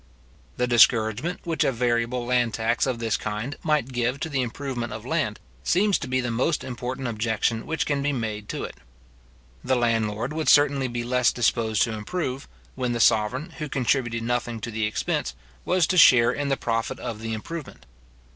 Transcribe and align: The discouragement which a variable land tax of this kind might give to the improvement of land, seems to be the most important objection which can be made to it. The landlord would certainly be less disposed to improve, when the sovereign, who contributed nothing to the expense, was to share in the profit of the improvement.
The 0.57 0.65
discouragement 0.65 1.41
which 1.43 1.63
a 1.63 1.71
variable 1.71 2.25
land 2.25 2.55
tax 2.55 2.87
of 2.87 2.97
this 2.97 3.17
kind 3.17 3.55
might 3.61 3.91
give 3.93 4.19
to 4.21 4.29
the 4.29 4.41
improvement 4.41 4.91
of 4.91 5.05
land, 5.05 5.39
seems 5.63 5.99
to 5.99 6.07
be 6.07 6.19
the 6.19 6.31
most 6.31 6.63
important 6.63 7.07
objection 7.07 7.67
which 7.67 7.85
can 7.85 8.01
be 8.01 8.11
made 8.11 8.49
to 8.49 8.63
it. 8.63 8.77
The 9.63 9.75
landlord 9.75 10.33
would 10.33 10.49
certainly 10.49 10.87
be 10.87 11.03
less 11.03 11.31
disposed 11.31 11.83
to 11.83 11.93
improve, 11.93 12.47
when 12.73 12.93
the 12.93 12.99
sovereign, 12.99 13.51
who 13.59 13.69
contributed 13.69 14.23
nothing 14.23 14.59
to 14.61 14.71
the 14.71 14.87
expense, 14.87 15.35
was 15.65 15.85
to 15.85 15.97
share 15.99 16.31
in 16.31 16.49
the 16.49 16.57
profit 16.57 16.97
of 16.99 17.19
the 17.19 17.33
improvement. 17.33 17.85